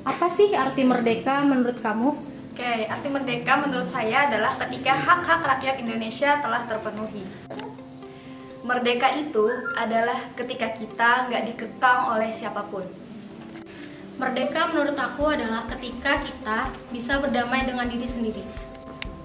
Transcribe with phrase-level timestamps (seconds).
[0.00, 2.16] Apa sih arti merdeka menurut kamu?
[2.56, 7.20] Oke, arti merdeka menurut saya adalah ketika hak-hak rakyat Indonesia telah terpenuhi.
[8.64, 9.44] Merdeka itu
[9.76, 12.84] adalah ketika kita nggak dikekang oleh siapa pun.
[14.16, 16.58] Merdeka menurut aku adalah ketika kita
[16.92, 18.44] bisa berdamai dengan diri sendiri.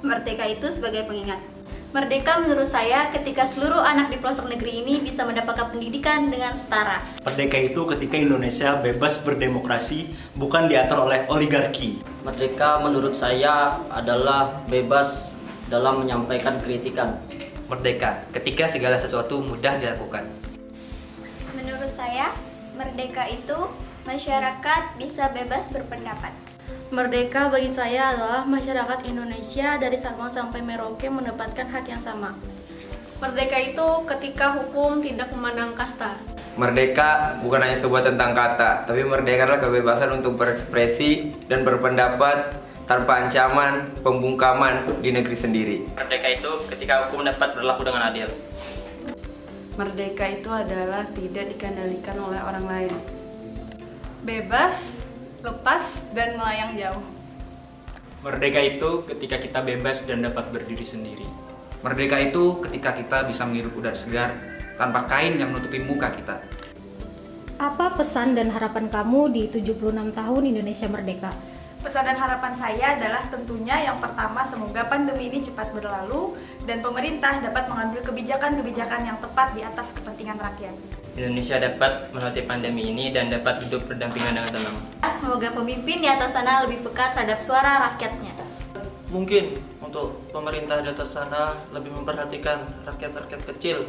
[0.04, 1.55] Merdeka itu sebagai pengingat.
[1.96, 7.00] Merdeka menurut saya ketika seluruh anak di pelosok negeri ini bisa mendapatkan pendidikan dengan setara.
[7.24, 12.04] Merdeka itu ketika Indonesia bebas berdemokrasi, bukan diatur oleh oligarki.
[12.28, 15.32] Merdeka menurut saya adalah bebas
[15.72, 17.16] dalam menyampaikan kritikan.
[17.72, 20.28] Merdeka ketika segala sesuatu mudah dilakukan.
[21.56, 22.36] Menurut saya,
[22.76, 23.72] merdeka itu
[24.06, 26.32] masyarakat bisa bebas berpendapat.
[26.94, 32.38] Merdeka bagi saya adalah masyarakat Indonesia dari Sabang sampai Merauke mendapatkan hak yang sama.
[33.18, 36.14] Merdeka itu ketika hukum tidak memandang kasta.
[36.56, 42.54] Merdeka bukan hanya sebuah tentang kata, tapi merdeka adalah kebebasan untuk berekspresi dan berpendapat
[42.86, 45.78] tanpa ancaman pembungkaman di negeri sendiri.
[45.98, 48.30] Merdeka itu ketika hukum dapat berlaku dengan adil.
[49.76, 52.94] Merdeka itu adalah tidak dikendalikan oleh orang lain.
[54.26, 55.06] Bebas,
[55.46, 57.06] lepas, dan melayang jauh.
[58.26, 61.30] Merdeka itu ketika kita bebas dan dapat berdiri sendiri.
[61.86, 64.34] Merdeka itu ketika kita bisa menghirup udara segar
[64.82, 66.42] tanpa kain yang menutupi muka kita.
[67.62, 71.30] Apa pesan dan harapan kamu di 76 tahun Indonesia Merdeka?
[71.86, 76.34] Pesan dan harapan saya adalah tentunya yang pertama semoga pandemi ini cepat berlalu
[76.66, 81.05] dan pemerintah dapat mengambil kebijakan-kebijakan yang tepat di atas kepentingan rakyat.
[81.16, 84.76] Indonesia dapat melewati pandemi ini dan dapat hidup berdampingan dengan tenang.
[85.16, 88.36] Semoga pemimpin di atas sana lebih peka terhadap suara rakyatnya.
[89.16, 93.88] Mungkin untuk pemerintah di atas sana lebih memperhatikan rakyat-rakyat kecil,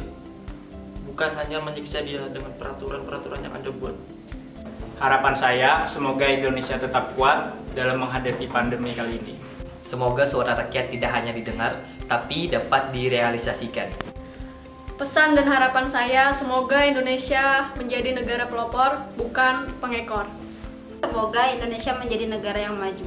[1.03, 3.95] bukan hanya menyiksa dia dengan peraturan-peraturan yang Anda buat.
[5.03, 9.35] Harapan saya semoga Indonesia tetap kuat dalam menghadapi pandemi kali ini.
[9.83, 11.75] Semoga suara rakyat tidak hanya didengar,
[12.07, 14.16] tapi dapat direalisasikan.
[14.97, 20.25] Pesan dan harapan saya semoga Indonesia menjadi negara pelopor, bukan pengekor.
[21.05, 23.05] Semoga Indonesia menjadi negara yang maju.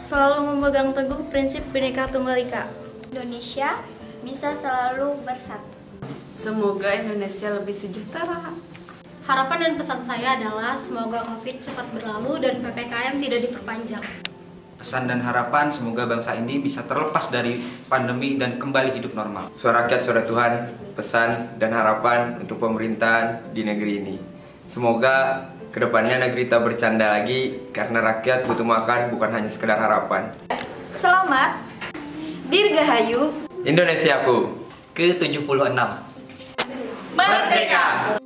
[0.00, 2.72] Selalu memegang teguh prinsip Bhinneka Tunggal Ika.
[3.12, 3.76] Indonesia
[4.24, 5.68] bisa selalu bersatu.
[6.32, 8.56] Semoga Indonesia lebih sejahtera.
[9.28, 14.23] Harapan dan pesan saya adalah semoga COVID cepat berlalu dan PPKM tidak diperpanjang.
[14.84, 17.56] Pesan dan harapan semoga bangsa ini bisa terlepas dari
[17.88, 19.48] pandemi dan kembali hidup normal.
[19.56, 20.52] Suara rakyat, suara Tuhan,
[20.92, 24.16] pesan dan harapan untuk pemerintahan di negeri ini.
[24.68, 30.28] Semoga ke depannya negeri tak bercanda lagi karena rakyat butuh makan bukan hanya sekedar harapan.
[30.92, 31.64] Selamat
[32.52, 33.32] Dirgahayu
[33.64, 35.48] Indonesiaku ke-76
[37.16, 38.20] Merdeka!